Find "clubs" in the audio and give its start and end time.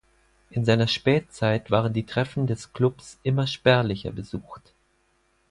2.73-3.19